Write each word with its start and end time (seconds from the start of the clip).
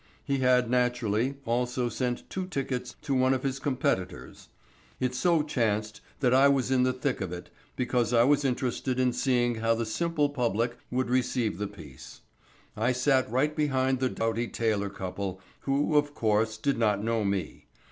He 0.23 0.39
had, 0.39 0.67
naturally, 0.67 1.35
also 1.45 1.87
sent 1.87 2.27
two 2.27 2.47
tickets 2.47 2.95
to 3.03 3.13
one 3.13 3.35
of 3.35 3.43
his 3.43 3.59
competitors. 3.59 4.49
It 4.99 5.13
so 5.13 5.43
chanced 5.43 6.01
that 6.21 6.33
I 6.33 6.47
was 6.47 6.71
in 6.71 6.81
the 6.81 6.91
thick 6.91 7.21
of 7.21 7.31
it, 7.31 7.51
because 7.75 8.11
I 8.11 8.23
was 8.23 8.43
interested 8.43 8.99
in 8.99 9.13
seeing 9.13 9.57
how 9.57 9.75
the 9.75 9.85
simple 9.85 10.29
public 10.29 10.75
would 10.89 11.11
receive 11.11 11.59
the 11.59 11.67
piece. 11.67 12.21
I 12.75 12.93
sat 12.93 13.29
right 13.29 13.55
behind 13.55 13.99
the 13.99 14.09
doughty 14.09 14.47
tailor 14.47 14.89
couple, 14.89 15.39
who, 15.59 15.95
of 15.95 16.15
course, 16.15 16.57
did 16.57 16.79
not 16.79 17.03
know 17.03 17.23
me. 17.23 17.67